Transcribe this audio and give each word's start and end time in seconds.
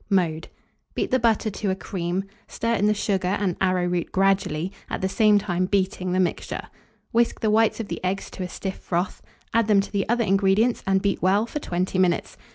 Mode. 0.09 0.47
Beat 0.95 1.11
the 1.11 1.19
butter 1.19 1.51
to 1.51 1.69
a 1.69 1.75
cream; 1.75 2.23
stir 2.47 2.73
in 2.73 2.87
the 2.87 2.93
sugar 2.95 3.27
and 3.39 3.55
arrowroot 3.61 4.11
gradually, 4.11 4.71
at 4.89 4.99
the 5.01 5.07
same 5.07 5.37
time 5.37 5.67
beating 5.67 6.11
the 6.11 6.19
mixture. 6.19 6.63
Whisk 7.11 7.39
the 7.41 7.51
whites 7.51 7.79
of 7.79 7.87
the 7.87 8.03
eggs 8.03 8.31
to 8.31 8.41
a 8.41 8.49
stiff 8.49 8.77
froth, 8.79 9.21
add 9.53 9.67
them 9.67 9.79
to 9.79 9.91
the 9.91 10.09
other 10.09 10.23
ingredients, 10.23 10.81
and 10.87 11.03
beat 11.03 11.21
well 11.21 11.45
for 11.45 11.59
20 11.59 11.99
minutes. 11.99 12.35